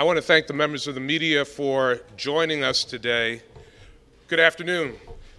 [0.00, 3.42] I want to thank the members of the media for joining us today.
[4.28, 4.94] Good afternoon.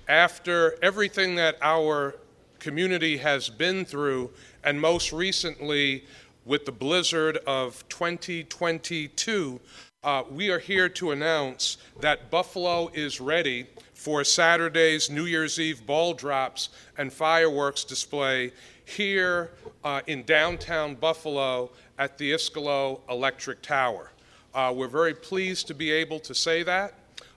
[0.09, 2.17] After everything that our
[2.59, 4.31] community has been through,
[4.65, 6.03] and most recently
[6.43, 9.61] with the blizzard of 2022,
[10.03, 15.85] uh, we are here to announce that Buffalo is ready for Saturday's New Year's Eve
[15.85, 18.51] ball drops and fireworks display
[18.83, 19.51] here
[19.85, 24.11] uh, in downtown Buffalo at the Iskalo Electric Tower.
[24.53, 26.95] Uh, we're very pleased to be able to say that.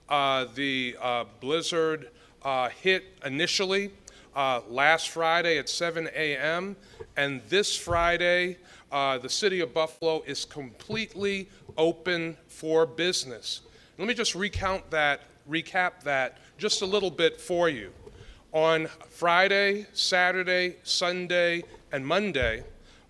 [0.09, 2.09] Uh, the uh, blizzard
[2.41, 3.91] uh, hit initially
[4.35, 6.75] uh, last Friday at 7 a.m.,
[7.15, 8.57] and this Friday,
[8.91, 11.47] uh, the city of Buffalo is completely
[11.77, 13.61] open for business.
[13.99, 17.91] Let me just recount that, recap that just a little bit for you.
[18.53, 22.63] On Friday, Saturday, Sunday, and Monday,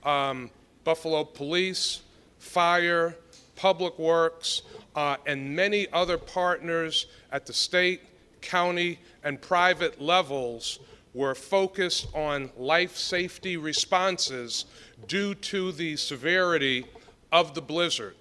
[0.04, 0.50] um,
[0.84, 2.02] Buffalo Police,
[2.38, 3.16] Fire,
[3.64, 8.02] Public Works, uh, and many other partners at the state,
[8.42, 10.80] county, and private levels
[11.14, 14.66] were focused on life safety responses
[15.08, 16.86] due to the severity
[17.32, 18.16] of the blizzard.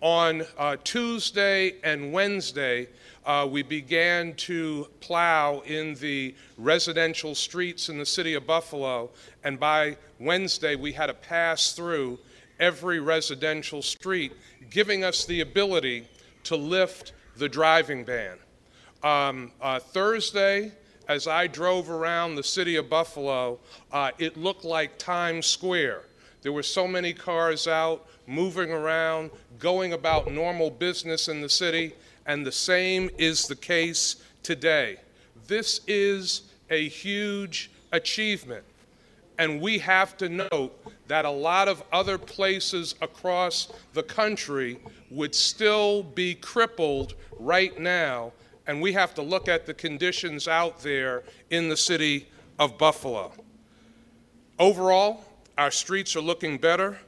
[0.00, 2.88] On uh, Tuesday and Wednesday,
[3.26, 9.10] uh, we began to plow in the residential streets in the city of Buffalo,
[9.44, 12.18] and by Wednesday, we had a pass through
[12.60, 14.32] every residential street,
[14.70, 16.06] giving us the ability
[16.44, 18.38] to lift the driving ban.
[19.02, 20.72] Um, uh, Thursday,
[21.08, 23.58] as I drove around the city of Buffalo,
[23.92, 26.02] uh, it looked like Times Square.
[26.42, 31.94] There were so many cars out, moving around, going about normal business in the city,
[32.26, 34.96] and the same is the case today.
[35.46, 38.64] This is a huge achievement.
[39.38, 40.72] And we have to note
[41.12, 44.78] that a lot of other places across the country
[45.10, 48.32] would still be crippled right now.
[48.66, 52.28] And we have to look at the conditions out there in the city
[52.58, 53.30] of Buffalo.
[54.58, 55.22] Overall,
[55.58, 56.98] our streets are looking better.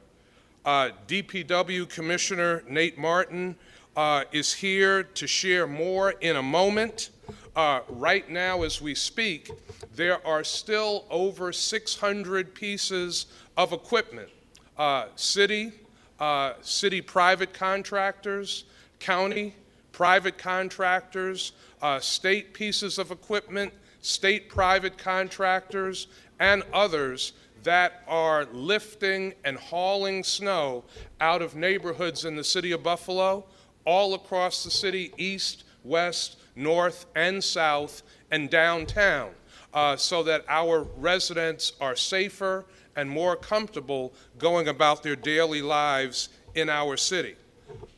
[0.63, 3.55] Uh, DPW Commissioner Nate Martin
[3.95, 7.09] uh, is here to share more in a moment.
[7.55, 9.51] Uh, right now, as we speak,
[9.95, 13.27] there are still over 600 pieces
[13.57, 14.29] of equipment.
[14.77, 15.71] Uh, city,
[16.19, 18.65] uh, city private contractors,
[18.99, 19.55] county
[19.91, 23.71] private contractors, uh, state pieces of equipment,
[24.01, 26.07] state private contractors,
[26.39, 27.31] and others
[27.63, 30.83] that are lifting and hauling snow
[31.21, 33.45] out of neighborhoods in the city of Buffalo,
[33.85, 39.31] all across the city, east, west, north, and south, and downtown,
[39.73, 46.29] uh, so that our residents are safer and more comfortable going about their daily lives
[46.55, 47.35] in our city.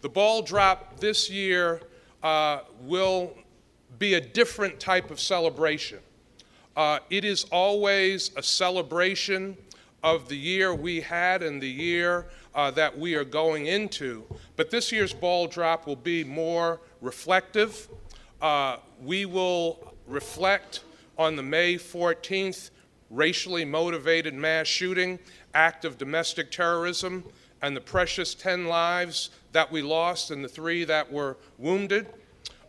[0.02, 1.82] The ball drop this year
[2.24, 3.34] uh, will
[4.00, 6.00] be a different type of celebration.
[6.76, 9.58] Uh, it is always a celebration
[10.04, 14.24] of the year we had and the year uh, that we are going into,
[14.56, 17.88] but this year's ball drop will be more reflective.
[18.42, 20.84] Uh, we will reflect
[21.18, 22.70] on the May 14th
[23.10, 25.18] racially motivated mass shooting,
[25.54, 27.24] act of domestic terrorism,
[27.62, 32.06] and the precious 10 lives that we lost and the three that were wounded.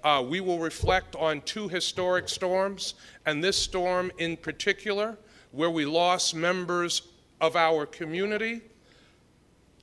[0.03, 2.95] Uh, we will reflect on two historic storms,
[3.27, 5.19] and this storm in particular,
[5.53, 7.03] where we lost members
[7.41, 8.63] of our community.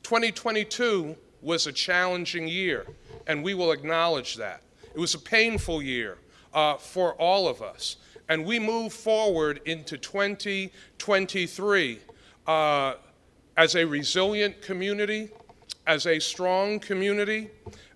[0.04, 2.88] 2022 was a challenging year,
[3.28, 4.62] and we will acknowledge that.
[4.96, 6.18] It was a painful year
[6.54, 7.98] uh, for all of us.
[8.30, 12.00] and we move forward into 2023
[12.48, 12.94] uh,
[13.58, 15.30] as a resilient community,
[15.86, 17.50] as a strong community,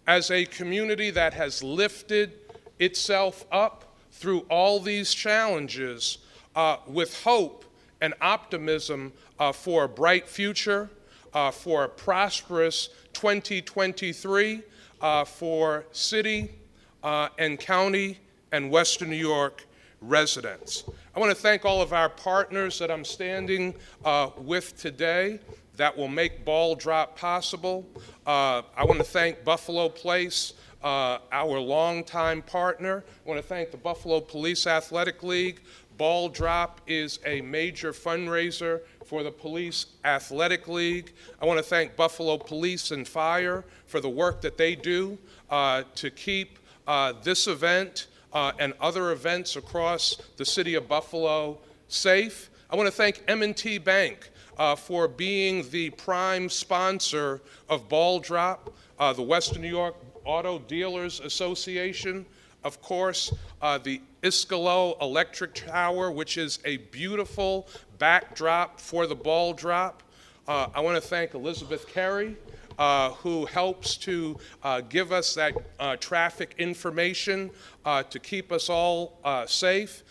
[0.08, 2.34] as a community that has lifted
[2.80, 6.18] itself up through all these challenges
[6.56, 7.64] uh, with hope
[8.02, 10.90] and optimism uh, for a bright future,
[11.34, 14.62] uh, for a prosperous 2023
[15.02, 16.59] uh, for city
[17.04, 18.20] uh, and county
[18.52, 19.66] and Western New York
[20.02, 20.84] residents.
[21.16, 23.76] I want to thank all of our partners that I'm standing
[24.06, 25.40] uh, with today
[25.78, 27.88] that will make Ball Drop possible.
[28.26, 30.54] Uh, I want to thank Buffalo Place,
[30.84, 33.04] uh, our longtime partner.
[33.26, 35.62] I want to thank the Buffalo Police Athletic League.
[35.98, 41.14] Ball Drop is a major fundraiser for the Police Athletic League.
[41.42, 45.18] I want to thank Buffalo Police and Fire for the work that they do
[45.50, 51.60] uh, to keep uh, this event uh, and other events across the city of Buffalo
[51.88, 52.50] safe.
[52.68, 58.74] I want to thank M&T Bank uh, for being the prime sponsor of Ball Drop,
[58.98, 59.96] uh, the Western New York
[60.26, 62.26] Auto Dealers Association,
[62.64, 67.68] of course, uh, the Iskalo Electric Tower, which is a beautiful
[68.00, 70.02] backdrop for the ball drop.
[70.48, 72.36] Uh, I want to thank Elizabeth Carey,
[72.80, 77.52] uh, who helps to uh, give us that uh, traffic information
[77.86, 80.04] uh, to keep us all safe.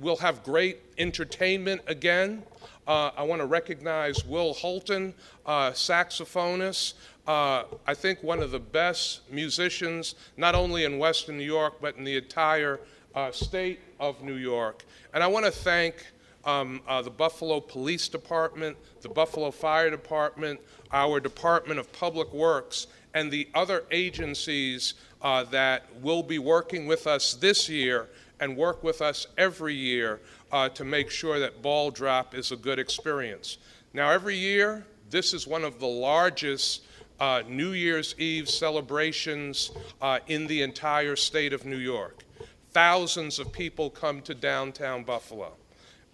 [0.00, 2.42] we'll have great entertainment again.
[2.86, 5.14] I want to recognize Will Holton,
[5.46, 6.94] saxophonist,
[7.30, 11.96] uh, I think one of the best musicians, not only in Western New York, but
[11.96, 12.80] in the entire
[13.14, 14.84] uh, state of New York.
[15.14, 16.06] And I want to thank
[16.44, 20.60] um, uh, the Buffalo Police Department, the Buffalo Fire Department,
[20.92, 27.06] our Department of Public Works, and the other agencies uh, that will be working with
[27.06, 28.08] us this year
[28.40, 30.20] and work with us every year
[30.52, 33.58] uh, to make sure that ball drop is a good experience.
[33.92, 36.84] Now, every year, this is one of the largest
[37.18, 42.24] uh, New Year's Eve celebrations uh, in the entire state of New York.
[42.72, 45.52] Thousands of people come to downtown Buffalo.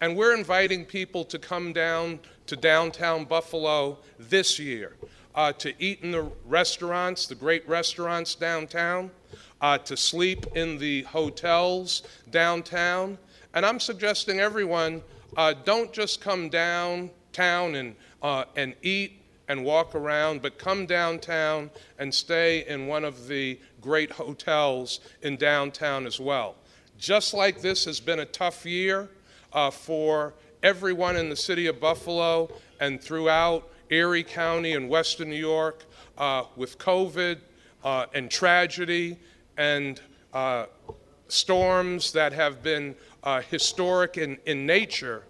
[0.00, 4.94] And we're inviting people to come down to downtown Buffalo this year
[5.34, 9.10] uh, to eat in the restaurants, the great restaurants downtown,
[9.60, 13.18] uh, to sleep in the hotels downtown.
[13.54, 15.02] And I'm suggesting everyone
[15.36, 21.70] uh, don't just come downtown and, uh, and eat and walk around, but come downtown
[21.98, 26.56] and stay in one of the great hotels in downtown as well.
[26.98, 29.08] Just like this has been a tough year
[29.52, 32.50] uh, for everyone in the city of Buffalo
[32.80, 35.84] and throughout Erie County and Western New York
[36.18, 37.38] uh, with COVID
[37.84, 39.18] uh, and tragedy
[39.56, 40.00] and
[40.32, 40.66] uh,
[41.28, 45.22] storms that have been uh, historic in, in nature.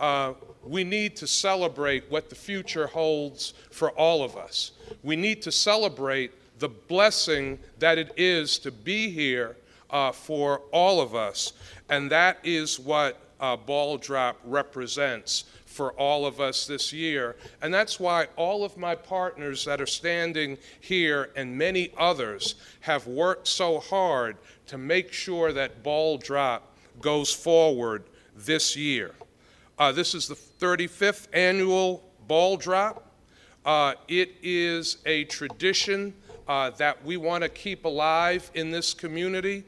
[0.00, 0.34] Uh,
[0.64, 4.72] we need to celebrate what the future holds for all of us.
[5.02, 9.56] We need to celebrate the blessing that it is to be here
[9.90, 11.52] uh, for all of us.
[11.88, 17.36] And that is what uh, Ball Drop represents for all of us this year.
[17.60, 23.06] And that's why all of my partners that are standing here and many others have
[23.06, 24.36] worked so hard
[24.68, 28.04] to make sure that Ball Drop goes forward
[28.36, 29.12] this year.
[29.78, 33.10] Uh, this is the 35th annual ball drop.
[33.64, 36.14] Uh, it is a tradition
[36.46, 39.64] uh, that we want to keep alive in this community.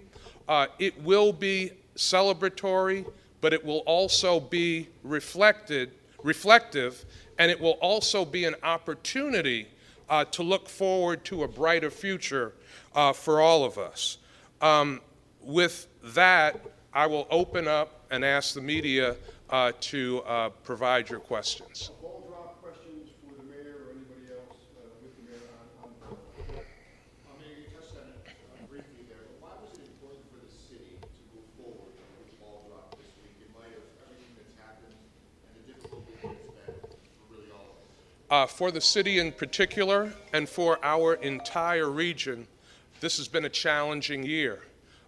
[0.49, 3.05] Uh, it will be celebratory,
[3.45, 5.91] but it will also be reflected,
[6.23, 7.05] reflective,
[7.39, 9.69] and it will also be an opportunity
[10.09, 12.55] uh, to look forward to a brighter future
[12.95, 14.17] uh, for all of us.
[14.63, 15.03] Um,
[15.43, 16.59] with that,
[16.95, 19.15] I will open up and ask the media
[19.51, 21.91] uh, to uh, provide your questions.
[22.01, 25.45] Ball drop questions for the mayor or anybody else uh, with the mayor
[25.85, 29.85] on, on I mean, you touched on it uh, briefly there, but why was it
[29.85, 33.85] important for the city to move forward with ball drop this week in light of
[34.01, 36.79] everything that's happened and the difficulty that it's been
[37.21, 38.15] for really all of us?
[38.35, 42.49] Uh, for the city in particular and for our entire region,
[42.99, 44.65] this has been a challenging year.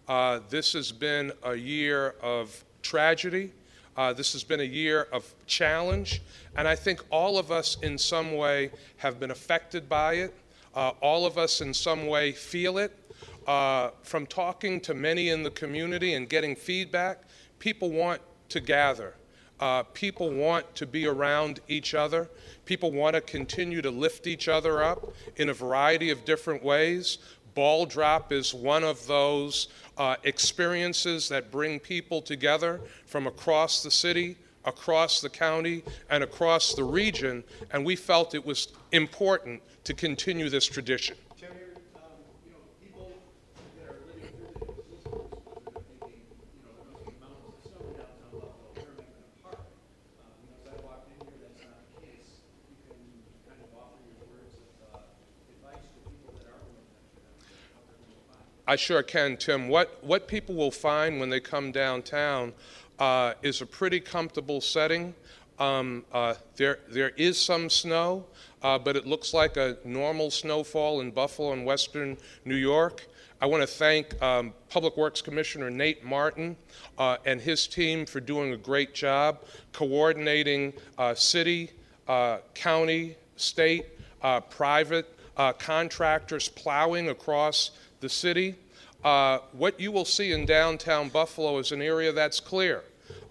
[0.06, 3.50] Uh, this has been a year of tragedy.
[3.96, 6.22] Uh, this has been a year of challenge,
[6.54, 10.34] and I think all of us in some way have been affected by it.
[10.72, 12.96] Uh, all of us in some way feel it.
[13.44, 17.22] Uh, from talking to many in the community and getting feedback,
[17.58, 19.14] people want to gather.
[19.58, 22.28] Uh, people want to be around each other.
[22.66, 27.18] People want to continue to lift each other up in a variety of different ways.
[27.54, 33.90] Ball Drop is one of those uh, experiences that bring people together from across the
[33.90, 34.36] city,
[34.66, 40.50] across the county, and across the region, and we felt it was important to continue
[40.50, 41.16] this tradition.
[41.40, 41.48] Tim,
[41.94, 42.02] um,
[42.44, 43.12] you know, people
[43.78, 47.46] that are living through the resistance was are thinking, you know, there must be mountains
[47.46, 49.64] of snow downtown Buffalo, they're not gonna park.
[50.18, 52.42] Um, you know, as I walked in here, that's not the case.
[52.68, 52.98] You can
[53.46, 55.06] kind of offer your words of, uh,
[55.54, 57.38] advice to people that are going to venture down,
[57.78, 58.50] what they're gonna find.
[58.68, 59.68] I sure can, Tim.
[59.68, 62.52] What, what people will find when they come downtown
[62.98, 65.14] uh, is a pretty comfortable setting.
[65.60, 68.26] Um, uh, there, there is some snow,
[68.64, 73.06] uh, but it looks like a normal snowfall in Buffalo and western New York.
[73.40, 76.56] I want to thank um, Public Works Commissioner Nate Martin
[76.98, 81.70] uh, and his team for doing a great job coordinating uh, city,
[82.08, 83.86] uh, county, state,
[84.50, 88.56] private uh, contractors plowing across the city.
[89.04, 92.82] Uh, what you will see in downtown Buffalo is an area that's clear.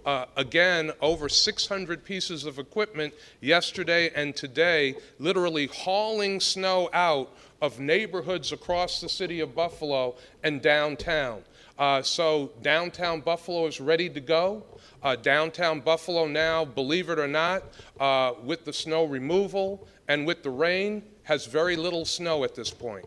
[0.05, 7.79] Uh, again, over 600 pieces of equipment yesterday and today, literally hauling snow out of
[7.79, 11.41] neighborhoods across the city of Buffalo and downtown.
[11.79, 14.63] Uh, so downtown Buffalo is ready to go.
[15.01, 17.63] Uh, downtown Buffalo now, believe it or not,
[17.99, 22.69] uh, with the snow removal and with the rain, has very little snow at this
[22.69, 23.05] point.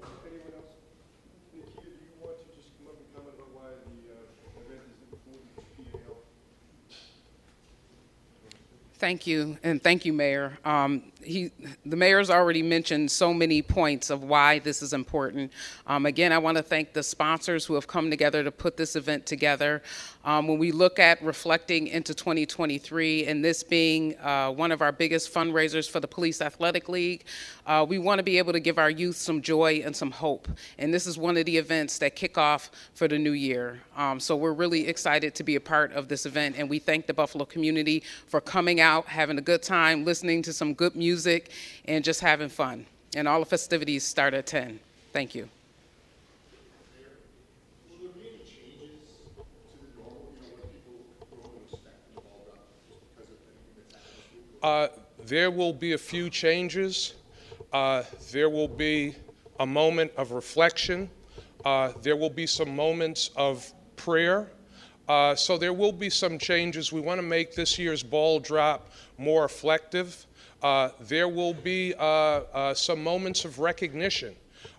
[0.00, 0.64] Anyone else?
[1.54, 4.80] Nikita, do you want to just come up and comment about why the, uh, event
[4.88, 6.16] is important to PAL?
[8.94, 10.58] Thank you, and thank you, Mayor.
[10.64, 11.50] Um, he,
[11.84, 15.52] the mayor's already mentioned so many points of why this is important.
[15.86, 18.96] Um, again, I want to thank the sponsors who have come together to put this
[18.96, 19.82] event together.
[20.24, 24.92] Um, when we look at reflecting into 2023, and this being uh, one of our
[24.92, 27.24] biggest fundraisers for the Police Athletic League,
[27.66, 30.48] uh, we want to be able to give our youth some joy and some hope.
[30.78, 33.80] And this is one of the events that kick off for the new year.
[33.96, 37.06] Um, so we're really excited to be a part of this event, and we thank
[37.06, 41.11] the Buffalo community for coming out, having a good time, listening to some good music,
[41.84, 42.86] and just having fun.
[43.14, 44.80] And all the festivities start at 10.
[45.12, 45.48] Thank you.
[54.62, 54.88] Uh,
[55.26, 57.14] there will be a few changes.
[57.72, 59.14] Uh, there will be
[59.58, 61.10] a moment of reflection.
[61.64, 64.48] Uh, there will be some moments of prayer.
[65.08, 66.92] Uh, so there will be some changes.
[66.92, 70.26] We want to make this year's ball drop more reflective.
[70.62, 74.34] Uh, there will be uh, uh, some moments of recognition.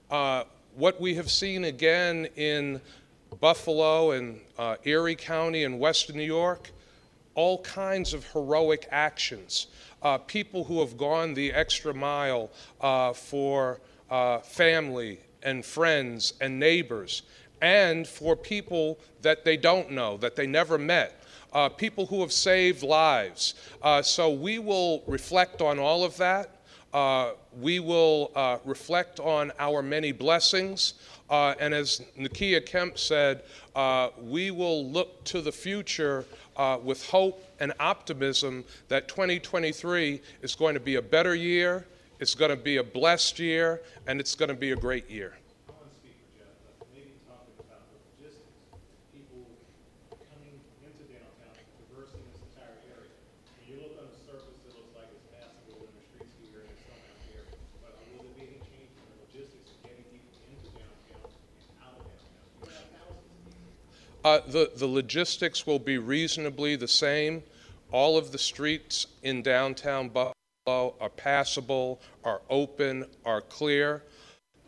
[0.10, 0.44] Uh,
[0.76, 2.80] what we have seen again in
[3.42, 6.72] Buffalo and uh, Erie County and Western New York
[7.36, 9.66] all kinds of heroic actions.
[10.28, 12.52] People who have gone the extra mile
[13.16, 13.80] for
[14.44, 17.24] family and friends and neighbors,
[17.64, 21.24] and for people that they don't know, that they never met.
[21.54, 23.54] Uh, people who have saved lives.
[23.82, 26.58] Uh, so we will reflect on all of that.
[26.94, 30.96] Uh, we will uh, reflect on our many blessings.
[31.30, 33.44] Uh, and as Nakia Kemp said,
[33.76, 36.26] uh, we will look to the future
[36.84, 41.86] with hope and optimism that 2023 is going to be a better year,
[42.20, 45.34] it's going to be a blessed year, and it's going to be a great year.
[45.68, 48.78] I want to speak for Jeff, but maybe talking about the logistics,
[49.12, 49.44] people
[50.12, 51.58] coming into downtown,
[51.90, 53.12] traversing this entire area.
[53.58, 56.64] When you look on the surface, it looks like it's passable and the streets here
[56.64, 57.44] and it's not out here.
[57.82, 61.28] But uh, will there be any change in the logistics of getting people into downtown
[61.28, 62.64] and out of downtown?
[62.64, 64.13] You have thousands of people.
[64.24, 67.44] Uh, the, the logistics will be reasonably the same.
[67.92, 70.34] All of the streets in downtown Buffalo
[71.00, 74.04] are passable, are open, are clear.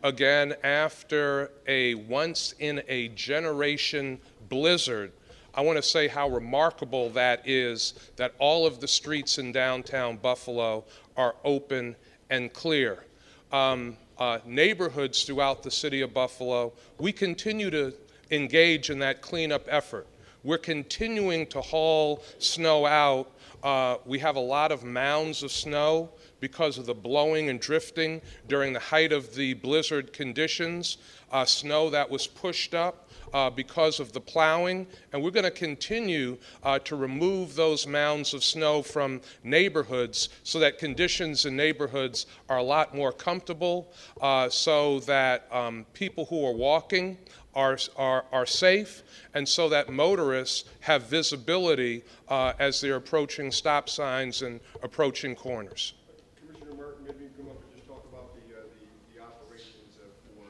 [0.02, 4.20] Again, after a once in a generation
[4.50, 5.10] blizzard,
[5.54, 10.18] I want to say how remarkable that is that all of the streets in downtown
[10.18, 10.84] Buffalo
[11.16, 11.96] are open
[12.28, 13.04] and clear.
[13.52, 17.94] Um, uh, neighborhoods throughout the city of Buffalo, we continue to
[18.30, 20.06] engage in that cleanup effort.
[20.42, 23.30] We're continuing to haul snow out.
[23.62, 28.20] Uh, we have a lot of mounds of snow because of the blowing and drifting
[28.46, 30.98] during the height of the blizzard conditions,
[31.32, 35.50] uh, snow that was pushed up uh, because of the plowing, and we're going to
[35.50, 42.26] continue uh, to remove those mounds of snow from neighborhoods so that conditions in neighborhoods
[42.48, 47.16] are a lot more comfortable, uh, so that um, people who are walking
[47.54, 49.02] are, are, are safe,
[49.32, 55.94] and so that motorists have visibility uh, as they're approaching stop signs and approaching corners.
[56.38, 59.24] Commissioner Martin, maybe you can come up and just talk about the, uh, the, the
[59.24, 60.44] operations of, for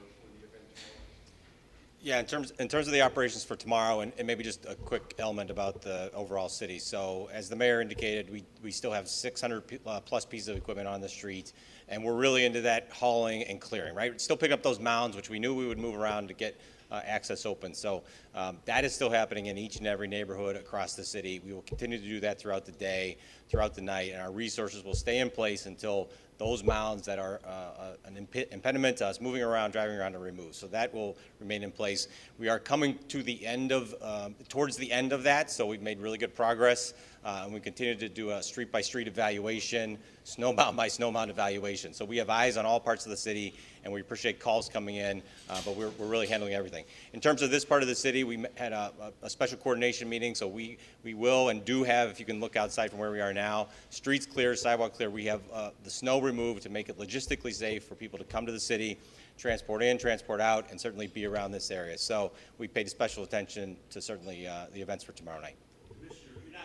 [2.07, 4.77] Yeah, in terms in terms of the operations for tomorrow, and, and maybe just a
[4.77, 6.79] quick element about the overall city.
[6.79, 10.87] So, as the mayor indicated, we, we still have 600 uh, plus pieces of equipment
[10.87, 11.53] on the street,
[11.89, 13.93] and we're really into that hauling and clearing.
[13.93, 16.57] Right, still picking up those mounds, which we knew we would move around to get
[16.93, 17.75] uh, access open.
[17.75, 18.05] So
[18.37, 21.41] um, that is still happening in each and every neighborhood across the city.
[21.45, 23.17] We will continue to do that throughout the day,
[23.49, 27.41] throughout the night, and our resources will stay in place until those mounds that are
[27.45, 30.55] uh, uh, an imp- impediment to us moving around, driving around, are removed.
[30.55, 32.09] So that will remain in place.
[32.39, 35.83] We are coming to the end of, um, towards the end of that, so we've
[35.83, 36.95] made really good progress.
[37.27, 41.93] Uh, and we continue to do a street by street evaluation, snowbound by snowbound evaluation.
[41.93, 43.53] So we have eyes on all parts of the city,
[43.83, 46.85] and we appreciate calls coming in, uh, but we're, we're really handling everything.
[47.15, 50.37] In terms of this part of the city, we had a, a, special coordination meeting,
[50.37, 53.21] so we, we will and do have, if you can look outside from where we
[53.21, 55.11] are now, streets clear, sidewalk clear.
[55.11, 58.45] We have uh, the snow removed to make it logistically safe for people to come
[58.45, 58.99] to the city,
[59.39, 61.97] transport in, transport out, and certainly be around this area.
[61.97, 65.57] So we paid special attention to certainly uh, the events for tomorrow night.
[65.89, 66.61] Commissioner, you're not,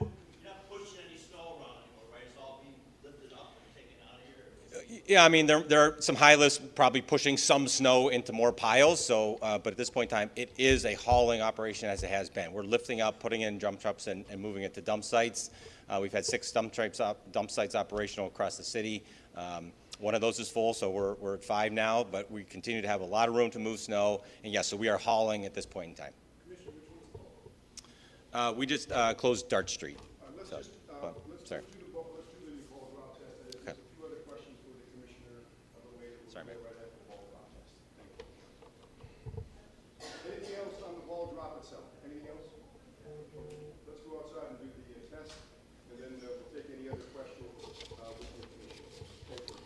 [0.00, 2.22] you're not, you're not pushing any snow around anymore, right?
[2.28, 5.02] It's all being lifted up and taken out of here?
[5.06, 8.52] Yeah, I mean, there, there are some high lifts probably pushing some snow into more
[8.52, 12.02] piles, so, uh, but at this point in time, it is a hauling operation as
[12.02, 12.52] it has been.
[12.52, 15.50] We're lifting up, putting in dump trucks and, and moving it to dump sites.
[15.88, 19.04] Uh, we've had six dump trucks, op- dump sites operational across the city.
[19.36, 22.82] Um, one of those is full, so we're, we're at five now, but we continue
[22.82, 24.22] to have a lot of room to move snow.
[24.44, 26.12] And yes, so we are hauling at this point in time.
[28.32, 29.98] Uh, we just, uh, closed Dart Street.
[30.36, 31.12] Let's So, just, uh, sorry.
[31.30, 33.32] let's do the, vote- let's do the ball drop test.
[33.40, 33.72] There's Okay.
[33.72, 35.40] a few other questions for the commissioner
[35.72, 36.60] of the way that Sorry, we'll Mayor.
[36.60, 37.72] go right after the ball drop test.
[37.96, 38.28] Thank you.
[40.28, 41.88] Anything else on the ball drop itself?
[42.04, 42.44] Anything else?
[43.88, 45.32] Let's go outside and do the uh, test,
[45.88, 47.48] and then uh, we'll take any other questions,
[47.96, 49.65] uh, with the commissioner.